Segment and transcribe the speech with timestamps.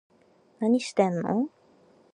[0.59, 1.47] 何してんの